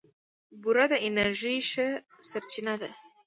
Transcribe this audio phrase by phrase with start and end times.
[0.61, 1.87] بوره د انرژۍ ښه
[2.29, 2.89] سرچینه ده.